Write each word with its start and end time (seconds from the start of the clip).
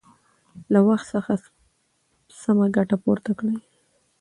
له 0.71 0.79
وخت 0.87 1.07
څخه 1.13 1.33
سمه 2.41 2.65
ګټه 2.75 2.95
پورته 3.03 3.31
کړئ. 3.39 3.55